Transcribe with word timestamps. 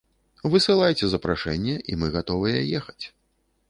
Высылайце 0.53 1.05
запрашэнне 1.13 1.77
і 1.93 2.01
мы 2.01 2.13
гатовыя 2.19 2.69
ехаць. 2.83 3.05